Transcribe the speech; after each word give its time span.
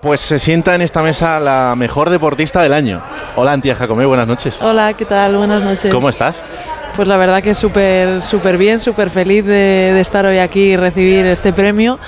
Pues 0.00 0.22
se 0.22 0.38
sienta 0.38 0.74
en 0.74 0.80
esta 0.80 1.02
mesa 1.02 1.38
la 1.40 1.74
mejor 1.76 2.08
deportista 2.08 2.62
del 2.62 2.72
año. 2.72 3.02
Hola, 3.36 3.52
Antía 3.52 3.74
Jacomé, 3.74 4.06
buenas 4.06 4.26
noches. 4.26 4.58
Hola, 4.62 4.94
¿qué 4.94 5.04
tal? 5.04 5.36
Buenas 5.36 5.62
noches. 5.62 5.92
¿Cómo 5.92 6.08
estás? 6.08 6.42
Pues 6.96 7.06
la 7.06 7.18
verdad 7.18 7.42
que 7.42 7.54
súper 7.54 8.22
súper 8.22 8.56
bien, 8.56 8.80
súper 8.80 9.10
feliz 9.10 9.44
de, 9.44 9.92
de, 9.92 10.00
estar 10.00 10.24
hoy 10.24 10.38
aquí 10.38 10.72
y 10.72 10.76
recibir 10.78 11.26
este 11.26 11.52
premio. 11.52 11.98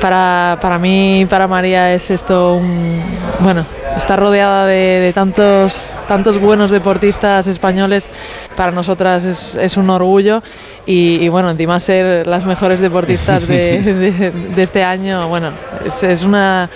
Para, 0.00 0.58
para 0.60 0.80
mí 0.80 1.20
y 1.20 1.26
para 1.26 1.46
María 1.46 1.94
es 1.94 2.10
esto 2.10 2.54
un... 2.54 3.00
Bueno, 3.38 3.64
estar 3.96 4.18
rodeada 4.18 4.66
de, 4.66 4.98
de 5.00 5.12
tantos, 5.12 5.92
tantos 6.08 6.40
buenos 6.40 6.72
deportistas 6.72 7.46
españoles 7.46 8.10
para 8.56 8.72
nosotras 8.72 9.24
es, 9.24 9.54
es 9.54 9.76
un 9.76 9.90
orgullo 9.90 10.42
y, 10.86 11.18
y, 11.20 11.28
bueno, 11.28 11.50
encima 11.50 11.78
ser 11.78 12.26
las 12.26 12.44
mejores 12.44 12.80
deportistas 12.80 13.46
de, 13.46 13.80
de, 13.82 14.30
de 14.30 14.62
este 14.62 14.82
año, 14.82 15.28
bueno, 15.28 15.52
es, 15.84 16.02
es 16.02 16.22
una 16.22 16.68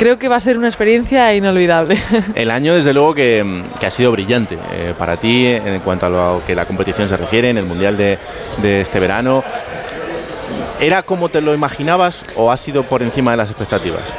creo 0.00 0.18
que 0.18 0.28
va 0.28 0.36
a 0.36 0.40
ser 0.40 0.56
una 0.56 0.66
experiencia 0.66 1.34
inolvidable. 1.34 1.98
El 2.34 2.50
año, 2.50 2.74
desde 2.74 2.94
luego, 2.94 3.12
que, 3.14 3.64
que 3.78 3.84
ha 3.84 3.90
sido 3.90 4.10
brillante 4.10 4.58
eh, 4.72 4.94
para 4.96 5.18
ti 5.18 5.46
en 5.46 5.78
cuanto 5.80 6.06
a 6.06 6.08
lo 6.08 6.42
que 6.46 6.54
la 6.54 6.64
competición 6.64 7.06
se 7.06 7.18
refiere, 7.18 7.50
en 7.50 7.58
el 7.58 7.66
Mundial 7.66 7.98
de, 7.98 8.18
de, 8.62 8.80
este 8.80 8.98
verano. 8.98 9.44
¿Era 10.80 11.02
como 11.02 11.28
te 11.28 11.42
lo 11.42 11.52
imaginabas 11.52 12.24
o 12.34 12.50
ha 12.50 12.56
sido 12.56 12.84
por 12.84 13.02
encima 13.02 13.32
de 13.32 13.36
las 13.36 13.50
expectativas? 13.50 14.14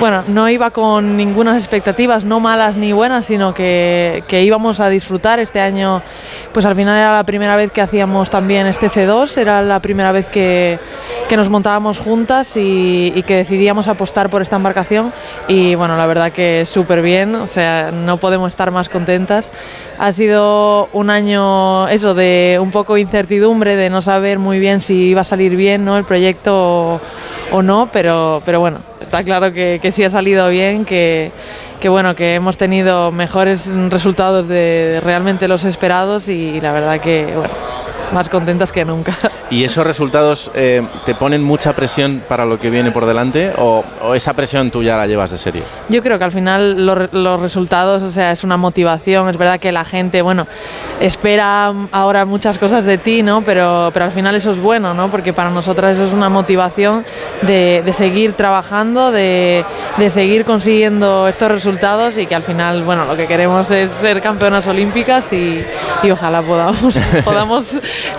Bueno, 0.00 0.24
no 0.26 0.48
iba 0.48 0.72
con 0.72 1.16
ninguna 1.16 1.56
expectativas, 1.56 2.24
no 2.24 2.40
malas 2.40 2.74
ni 2.74 2.92
buenas, 2.92 3.26
sino 3.26 3.54
que, 3.54 4.24
que, 4.26 4.42
íbamos 4.42 4.80
a 4.80 4.88
disfrutar 4.88 5.38
este 5.38 5.60
año. 5.60 6.02
Pues 6.52 6.66
al 6.66 6.74
final 6.74 6.98
era 6.98 7.12
la 7.12 7.22
primera 7.22 7.54
vez 7.54 7.70
que 7.70 7.80
hacíamos 7.80 8.28
también 8.28 8.66
este 8.66 8.90
C2, 8.90 9.36
era 9.36 9.62
la 9.62 9.80
primera 9.80 10.10
vez 10.10 10.26
que, 10.26 10.80
que 11.26 11.36
nos 11.36 11.48
montábamos 11.48 11.98
juntas 11.98 12.56
y, 12.56 13.12
y, 13.14 13.22
que 13.22 13.36
decidíamos 13.36 13.88
apostar 13.88 14.30
por 14.30 14.42
esta 14.42 14.56
embarcación. 14.56 15.12
Y 15.48 15.74
bueno, 15.74 15.96
la 15.96 16.06
verdad 16.06 16.32
que 16.32 16.66
súper 16.68 17.02
bien, 17.02 17.34
o 17.34 17.46
sea, 17.46 17.90
no 17.92 18.16
podemos 18.18 18.50
estar 18.50 18.70
más 18.70 18.88
contentas. 18.88 19.50
Ha 19.98 20.12
sido 20.12 20.88
un 20.92 21.10
año, 21.10 21.88
eso, 21.88 22.14
de 22.14 22.58
un 22.60 22.70
poco 22.70 22.96
incertidumbre, 22.96 23.76
de 23.76 23.90
no 23.90 24.02
saber 24.02 24.38
muy 24.38 24.58
bien 24.58 24.80
si 24.80 24.94
iba 25.08 25.22
a 25.22 25.24
salir 25.24 25.56
bien 25.56 25.84
¿no? 25.84 25.96
el 25.96 26.04
proyecto 26.04 26.54
o, 26.54 27.00
o 27.52 27.62
no, 27.62 27.88
pero, 27.92 28.42
pero 28.44 28.60
bueno, 28.60 28.78
está 29.00 29.24
claro 29.24 29.52
que, 29.52 29.78
que 29.80 29.92
sí 29.92 30.04
ha 30.04 30.10
salido 30.10 30.48
bien, 30.48 30.84
que, 30.84 31.30
que, 31.80 31.88
bueno, 31.88 32.14
que 32.14 32.34
hemos 32.34 32.56
tenido 32.56 33.12
mejores 33.12 33.66
resultados 33.88 34.48
de 34.48 35.00
realmente 35.02 35.48
los 35.48 35.64
esperados 35.64 36.28
y 36.28 36.60
la 36.60 36.72
verdad 36.72 37.00
que 37.00 37.24
bueno, 37.34 37.54
más 38.12 38.28
contentas 38.28 38.72
que 38.72 38.84
nunca. 38.84 39.16
¿Y 39.50 39.64
esos 39.64 39.86
resultados 39.86 40.50
eh, 40.54 40.82
te 41.04 41.14
ponen 41.14 41.42
mucha 41.42 41.72
presión 41.72 42.22
para 42.28 42.44
lo 42.44 42.58
que 42.58 42.70
viene 42.70 42.90
por 42.90 43.06
delante 43.06 43.52
o, 43.56 43.84
o, 44.02 44.14
esa 44.14 44.34
presión 44.34 44.70
tú 44.70 44.82
ya 44.82 44.96
la 44.96 45.06
llevas 45.06 45.30
de 45.30 45.38
serio? 45.38 45.62
Yo 45.88 46.02
creo 46.02 46.18
que 46.18 46.24
al 46.24 46.32
final 46.32 46.84
los, 46.84 47.12
los, 47.12 47.40
resultados, 47.40 48.02
o 48.02 48.10
sea, 48.10 48.32
es 48.32 48.42
una 48.42 48.56
motivación, 48.56 49.28
es 49.28 49.36
verdad 49.36 49.60
que 49.60 49.70
la 49.70 49.84
gente, 49.84 50.22
bueno, 50.22 50.46
espera 51.00 51.72
ahora 51.92 52.24
muchas 52.24 52.58
cosas 52.58 52.84
de 52.84 52.98
ti, 52.98 53.22
¿no? 53.22 53.42
Pero, 53.42 53.90
pero 53.92 54.06
al 54.06 54.12
final 54.12 54.34
eso 54.34 54.50
es 54.50 54.60
bueno, 54.60 54.94
¿no? 54.94 55.08
Porque 55.08 55.32
para 55.32 55.50
nosotras 55.50 55.94
eso 55.94 56.06
es 56.06 56.12
una 56.12 56.28
motivación 56.28 57.04
de, 57.42 57.82
de 57.84 57.92
seguir 57.92 58.32
trabajando, 58.32 59.12
de, 59.12 59.64
de 59.96 60.10
seguir 60.10 60.44
consiguiendo 60.44 61.28
estos 61.28 61.50
resultados 61.50 62.18
y 62.18 62.26
que 62.26 62.34
al 62.34 62.42
final, 62.42 62.82
bueno, 62.82 63.04
lo 63.04 63.16
que 63.16 63.26
queremos 63.26 63.70
es 63.70 63.90
ser 64.00 64.20
campeonas 64.20 64.66
olímpicas 64.66 65.32
y, 65.32 65.62
y 66.02 66.10
ojalá 66.10 66.42
podamos, 66.42 66.96
podamos 67.24 67.66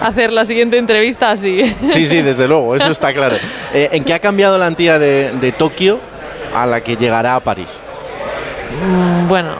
hacer 0.01 0.31
la 0.31 0.45
siguiente 0.45 0.77
entrevista 0.77 1.31
así. 1.31 1.75
Sí, 1.89 2.05
sí, 2.05 2.21
desde 2.21 2.47
luego, 2.47 2.75
eso 2.75 2.91
está 2.91 3.13
claro. 3.13 3.37
Eh, 3.73 3.89
¿En 3.91 4.03
qué 4.03 4.13
ha 4.13 4.19
cambiado 4.19 4.57
la 4.57 4.67
antía 4.67 4.99
de, 4.99 5.31
de, 5.31 5.51
Tokio 5.51 5.99
a 6.55 6.65
la 6.65 6.81
que 6.81 6.95
llegará 6.95 7.35
a 7.35 7.39
París? 7.39 7.77
Mm, 8.85 9.27
bueno, 9.27 9.53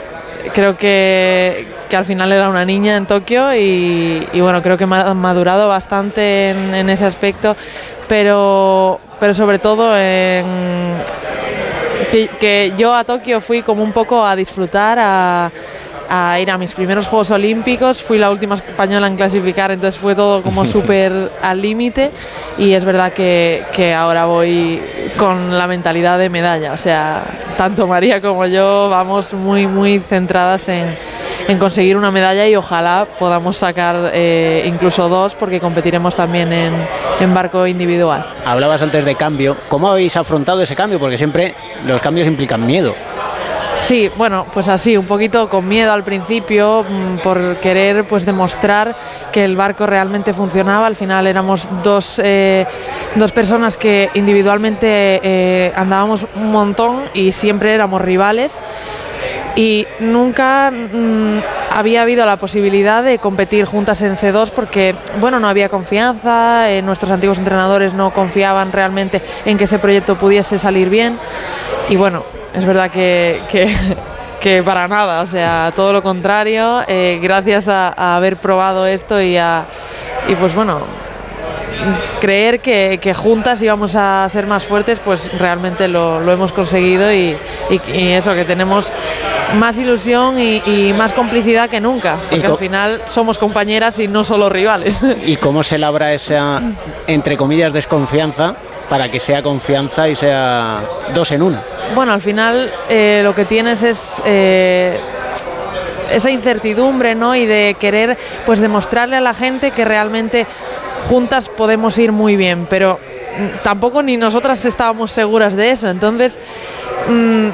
creo 0.53 0.77
que, 0.77 1.67
que, 1.89 1.95
al 1.95 2.05
final 2.05 2.31
era 2.31 2.49
una 2.49 2.65
niña 2.65 2.97
en 2.97 3.05
Tokio 3.05 3.53
y, 3.53 4.27
y 4.33 4.41
bueno, 4.41 4.61
creo 4.61 4.77
que 4.77 4.85
ha 4.85 5.13
madurado 5.13 5.67
bastante 5.67 6.49
en, 6.49 6.73
en, 6.73 6.89
ese 6.89 7.05
aspecto, 7.05 7.55
pero, 8.07 8.99
pero 9.19 9.33
sobre 9.33 9.59
todo 9.59 9.97
en 9.97 10.45
que, 12.11 12.27
que 12.39 12.73
yo 12.77 12.93
a 12.93 13.03
Tokio 13.03 13.41
fui 13.41 13.61
como 13.61 13.83
un 13.83 13.91
poco 13.91 14.25
a 14.25 14.35
disfrutar, 14.35 14.97
a 14.99 15.51
a 16.09 16.39
ir 16.39 16.49
a 16.51 16.57
mis 16.57 16.73
primeros 16.73 17.07
Juegos 17.07 17.31
Olímpicos. 17.31 18.01
Fui 18.01 18.17
la 18.17 18.31
última 18.31 18.55
española 18.55 19.07
en 19.07 19.15
clasificar, 19.15 19.71
entonces 19.71 19.99
fue 19.99 20.15
todo 20.15 20.41
como 20.41 20.65
súper 20.65 21.31
al 21.41 21.61
límite. 21.61 22.11
Y 22.57 22.73
es 22.73 22.83
verdad 22.83 23.13
que, 23.13 23.63
que, 23.73 23.93
ahora 23.93 24.25
voy 24.25 24.81
con 25.17 25.57
la 25.57 25.67
mentalidad 25.67 26.17
de 26.17 26.29
medalla. 26.29 26.73
O 26.73 26.77
sea, 26.77 27.23
tanto 27.57 27.87
María 27.87 28.21
como 28.21 28.45
yo 28.45 28.89
vamos 28.89 29.33
muy, 29.33 29.67
muy 29.67 29.99
centradas 29.99 30.67
en, 30.69 30.95
en 31.47 31.57
conseguir 31.57 31.97
una 31.97 32.11
medalla 32.11 32.47
y 32.47 32.55
ojalá 32.55 33.07
podamos 33.19 33.57
sacar 33.57 34.11
eh, 34.13 34.63
incluso 34.65 35.07
dos 35.09 35.35
porque 35.35 35.59
competiremos 35.59 36.15
también 36.15 36.51
en, 36.51 36.73
en, 37.19 37.33
barco 37.33 37.65
individual. 37.65 38.25
Hablabas 38.45 38.81
antes 38.81 39.05
de 39.05 39.15
cambio. 39.15 39.55
¿Cómo 39.67 39.89
habéis 39.89 40.15
afrontado 40.17 40.61
ese 40.61 40.75
cambio? 40.75 40.99
Porque 40.99 41.17
siempre 41.17 41.55
los 41.85 42.01
cambios 42.01 42.27
implican 42.27 42.65
miedo. 42.65 42.93
Sí, 43.77 44.11
bueno, 44.17 44.45
pues 44.53 44.67
así, 44.67 44.97
un 44.97 45.05
poquito 45.05 45.47
con 45.47 45.67
miedo 45.67 45.93
al 45.93 46.03
principio, 46.03 46.83
mm, 46.83 47.17
por 47.19 47.55
querer 47.57 48.03
pues 48.05 48.25
demostrar 48.25 48.95
que 49.31 49.45
el 49.45 49.55
barco 49.55 49.85
realmente 49.85 50.33
funcionaba. 50.33 50.87
Al 50.87 50.95
final 50.95 51.27
éramos 51.27 51.67
dos, 51.83 52.19
eh, 52.21 52.65
dos 53.15 53.31
personas 53.31 53.77
que 53.77 54.09
individualmente 54.15 55.21
eh, 55.23 55.71
andábamos 55.75 56.25
un 56.35 56.51
montón 56.51 57.03
y 57.13 57.31
siempre 57.31 57.73
éramos 57.73 58.01
rivales. 58.01 58.51
Y 59.57 59.87
nunca 59.99 60.71
mmm, 60.71 61.39
había 61.71 62.03
habido 62.03 62.25
la 62.27 62.37
posibilidad 62.37 63.03
de 63.03 63.17
competir 63.17 63.65
juntas 63.65 64.03
en 64.03 64.15
C2 64.15 64.51
porque, 64.51 64.95
bueno, 65.19 65.39
no 65.39 65.49
había 65.49 65.67
confianza, 65.67 66.69
eh, 66.69 66.83
nuestros 66.83 67.11
antiguos 67.11 67.39
entrenadores 67.39 67.93
no 67.93 68.11
confiaban 68.11 68.71
realmente 68.71 69.21
en 69.45 69.57
que 69.57 69.63
ese 69.63 69.79
proyecto 69.79 70.15
pudiese 70.15 70.59
salir 70.59 70.89
bien. 70.89 71.17
Y 71.89 71.95
bueno, 71.95 72.23
es 72.53 72.65
verdad 72.65 72.91
que, 72.91 73.41
que, 74.39 74.61
para 74.65 74.87
nada, 74.87 75.21
o 75.21 75.27
sea, 75.27 75.73
todo 75.75 75.91
lo 75.91 76.03
contrario, 76.03 76.83
eh, 76.87 77.19
gracias 77.21 77.67
a, 77.67 78.15
haber 78.15 78.37
probado 78.37 78.85
esto 78.85 79.19
y, 79.19 79.37
a, 79.37 79.65
y 80.27 80.35
pues 80.35 80.53
bueno, 80.53 80.81
creer 82.19 82.59
que, 82.59 82.99
que, 83.01 83.13
juntas 83.13 83.61
íbamos 83.61 83.95
a 83.95 84.27
ser 84.29 84.47
más 84.47 84.63
fuertes, 84.63 84.99
pues 85.03 85.37
realmente 85.39 85.87
lo, 85.87 86.31
hemos 86.31 86.51
conseguido 86.51 87.11
y, 87.13 87.37
eso, 87.69 88.33
que 88.33 88.45
tenemos 88.45 88.91
más 89.55 89.77
ilusión 89.77 90.39
y, 90.39 90.61
y 90.65 90.93
más 90.97 91.13
complicidad 91.13 91.69
que 91.69 91.79
nunca, 91.79 92.17
porque 92.29 92.45
al 92.45 92.57
final 92.57 93.01
somos 93.09 93.37
compañeras 93.37 93.97
y 93.99 94.07
no 94.07 94.23
solo 94.23 94.49
rivales. 94.49 94.99
¿Y 95.25 95.37
cómo 95.37 95.63
se 95.63 95.77
labra 95.77 96.13
esa, 96.13 96.61
entre 97.07 97.37
comillas, 97.37 97.71
desconfianza 97.71 98.55
para 98.89 99.09
que 99.09 99.19
sea 99.19 99.41
confianza 99.41 100.09
y 100.09 100.15
sea 100.15 100.81
dos 101.13 101.31
en 101.31 101.41
una? 101.41 101.61
Bueno, 101.95 102.11
al 102.11 102.21
final 102.21 102.71
eh, 102.89 103.21
lo 103.23 103.33
que 103.33 103.45
tienes 103.45 103.83
es 103.83 104.13
eh, 104.25 104.99
esa 106.11 106.29
incertidumbre, 106.29 107.15
¿no? 107.15 107.35
Y 107.35 107.45
de 107.45 107.75
querer, 107.79 108.17
pues, 108.45 108.59
demostrarle 108.59 109.15
a 109.15 109.21
la 109.21 109.33
gente 109.33 109.71
que 109.71 109.85
realmente 109.85 110.45
juntas 111.07 111.47
podemos 111.47 111.97
ir 111.97 112.11
muy 112.11 112.35
bien, 112.35 112.67
pero 112.69 112.99
tampoco 113.63 114.03
ni 114.03 114.17
nosotras 114.17 114.65
estábamos 114.65 115.11
seguras 115.11 115.55
de 115.55 115.71
eso. 115.71 115.89
Entonces, 115.89 116.37
mmm, 117.07 117.49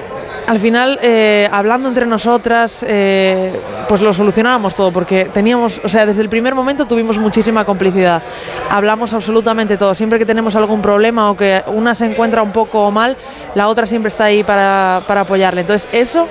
al 0.47 0.59
final, 0.59 0.99
eh, 1.01 1.47
hablando 1.51 1.87
entre 1.87 2.05
nosotras, 2.05 2.83
eh, 2.87 3.59
pues 3.87 4.01
lo 4.01 4.13
solucionábamos 4.13 4.75
todo, 4.75 4.91
porque 4.91 5.25
teníamos, 5.25 5.79
o 5.83 5.89
sea, 5.89 6.05
desde 6.05 6.21
el 6.21 6.29
primer 6.29 6.53
momento 6.55 6.85
tuvimos 6.85 7.17
muchísima 7.17 7.65
complicidad. 7.65 8.21
Hablamos 8.69 9.13
absolutamente 9.13 9.77
todo. 9.77 9.95
Siempre 9.95 10.19
que 10.19 10.25
tenemos 10.25 10.55
algún 10.55 10.81
problema 10.81 11.31
o 11.31 11.37
que 11.37 11.63
una 11.67 11.95
se 11.95 12.05
encuentra 12.05 12.41
un 12.41 12.51
poco 12.51 12.91
mal, 12.91 13.15
la 13.55 13.67
otra 13.67 13.85
siempre 13.85 14.09
está 14.09 14.25
ahí 14.25 14.43
para, 14.43 15.03
para 15.07 15.21
apoyarle. 15.21 15.61
Entonces, 15.61 15.87
eso 15.91 16.27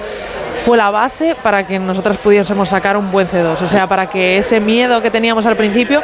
fue 0.62 0.76
la 0.76 0.90
base 0.90 1.34
para 1.42 1.66
que 1.66 1.78
nosotras 1.78 2.18
pudiésemos 2.18 2.68
sacar 2.68 2.96
un 2.96 3.10
buen 3.10 3.26
C2. 3.26 3.60
O 3.62 3.66
sea, 3.66 3.88
para 3.88 4.08
que 4.08 4.38
ese 4.38 4.60
miedo 4.60 5.02
que 5.02 5.10
teníamos 5.10 5.44
al 5.46 5.56
principio, 5.56 6.00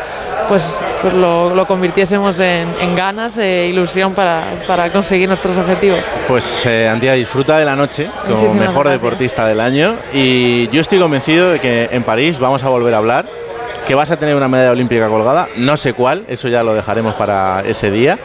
pues, 0.48 0.62
pues 1.02 1.14
lo, 1.14 1.54
lo, 1.54 1.66
convirtiésemos 1.66 2.38
en, 2.40 2.68
en 2.80 2.94
ganas 2.94 3.38
e 3.38 3.68
ilusión 3.68 4.14
para, 4.14 4.44
para, 4.66 4.90
conseguir 4.92 5.28
nuestros 5.28 5.56
objetivos. 5.56 6.00
Pues 6.26 6.66
eh, 6.66 6.88
Antía, 6.88 7.14
disfruta 7.14 7.58
de 7.58 7.64
la 7.64 7.76
noche 7.76 8.08
como 8.22 8.34
Muchísimas 8.34 8.68
mejor 8.68 8.84
gracias. 8.84 9.02
deportista 9.02 9.46
del 9.46 9.60
año 9.60 9.96
y 10.12 10.68
yo 10.68 10.80
estoy 10.80 10.98
convencido 10.98 11.50
de 11.52 11.60
que 11.60 11.88
en 11.90 12.02
París 12.02 12.38
vamos 12.38 12.62
a 12.64 12.68
volver 12.68 12.94
a 12.94 12.98
hablar 12.98 13.26
que 13.88 13.94
vas 13.94 14.10
a 14.10 14.18
tener 14.18 14.34
una 14.36 14.48
medalla 14.48 14.72
olímpica 14.72 15.08
colgada, 15.08 15.48
no 15.56 15.78
sé 15.78 15.94
cuál, 15.94 16.24
eso 16.28 16.46
ya 16.48 16.62
lo 16.62 16.74
dejaremos 16.74 17.14
para 17.14 17.62
ese 17.66 17.90
día, 17.90 18.18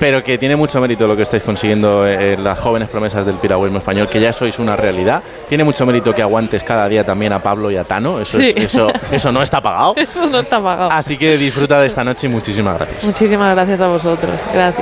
pero 0.00 0.24
que 0.24 0.38
tiene 0.38 0.56
mucho 0.56 0.80
mérito 0.80 1.06
lo 1.06 1.14
que 1.14 1.22
estáis 1.22 1.42
consiguiendo 1.42 2.08
en 2.08 2.42
las 2.42 2.58
jóvenes 2.58 2.88
promesas 2.88 3.26
del 3.26 3.36
piragüismo 3.36 3.76
español, 3.76 4.08
que 4.08 4.22
ya 4.22 4.32
sois 4.32 4.58
una 4.58 4.74
realidad. 4.74 5.22
Tiene 5.50 5.64
mucho 5.64 5.84
mérito 5.84 6.14
que 6.14 6.22
aguantes 6.22 6.62
cada 6.62 6.88
día 6.88 7.04
también 7.04 7.34
a 7.34 7.42
Pablo 7.42 7.70
y 7.70 7.76
a 7.76 7.84
Tano, 7.84 8.18
eso, 8.18 8.38
sí. 8.38 8.54
es, 8.56 8.64
eso, 8.64 8.90
eso 9.10 9.30
no 9.30 9.42
está 9.42 9.60
pagado. 9.60 9.94
Eso 10.02 10.26
no 10.26 10.40
está 10.40 10.60
pagado. 10.62 10.90
Así 10.90 11.18
que 11.18 11.36
disfruta 11.36 11.78
de 11.78 11.88
esta 11.88 12.02
noche 12.02 12.26
y 12.26 12.30
muchísimas 12.30 12.78
gracias. 12.78 13.04
Muchísimas 13.04 13.54
gracias 13.54 13.82
a 13.82 13.88
vosotros. 13.88 14.32
Gracias. 14.50 14.80